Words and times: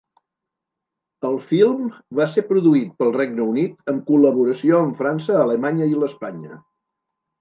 El 1.27 1.35
film 1.51 1.83
va 2.19 2.27
ser 2.35 2.43
produït 2.49 2.95
pel 3.03 3.13
Regne 3.17 3.45
Unit 3.51 3.93
en 3.93 4.01
col·laboració 4.11 4.81
amb 4.87 4.99
França, 5.03 5.37
Alemanya 5.47 5.91
i 5.93 5.99
l'Espanya. 6.03 6.63